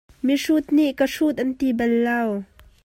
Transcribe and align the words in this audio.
Mihrut 0.25 0.67
nih 0.75 0.91
ka 0.97 1.05
hrut 1.13 1.35
an 1.41 1.49
ti 1.59 1.67
bal 1.77 1.93
lo. 2.05 2.21